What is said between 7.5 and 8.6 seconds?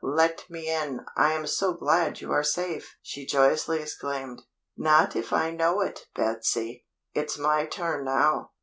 turn now.